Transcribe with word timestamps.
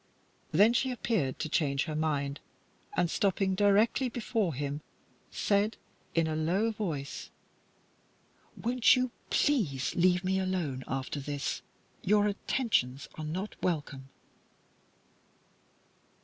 Then 0.51 0.73
she 0.73 0.89
appeared 0.89 1.37
to 1.37 1.47
change 1.47 1.83
her 1.83 1.93
mind, 1.95 2.39
and, 2.97 3.07
stopping 3.07 3.53
directly 3.53 4.09
before 4.09 4.55
him, 4.55 4.81
said, 5.29 5.77
in 6.15 6.25
a 6.25 6.35
low 6.35 6.71
voice 6.71 7.29
"Won't 8.57 8.95
you 8.95 9.11
please 9.29 9.93
leave 9.93 10.23
me 10.23 10.39
alone, 10.39 10.83
after 10.87 11.19
this? 11.19 11.61
Your 12.01 12.25
attentions 12.25 13.09
are 13.13 13.23
not 13.25 13.55
welcome." 13.61 14.09